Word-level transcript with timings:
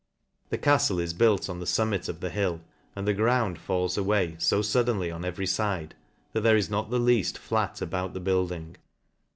The 0.49 0.57
caftle 0.57 0.99
is 0.99 1.13
built 1.13 1.47
on 1.47 1.59
the 1.59 1.67
kmmit 1.67 2.09
of 2.09 2.21
the 2.21 2.31
hill, 2.31 2.61
and 2.95 3.07
the 3.07 3.13
ground 3.13 3.59
falls 3.59 3.99
away 3.99 4.35
fo 4.39 4.61
fuddenly 4.63 5.13
on 5.13 5.23
every 5.23 5.45
fide, 5.45 5.93
that 6.33 6.41
there 6.41 6.57
is 6.57 6.71
not 6.71 6.89
the 6.89 6.97
leaf! 6.97 7.33
fiat 7.37 7.83
about 7.83 8.15
the 8.15 8.19
building. 8.19 8.77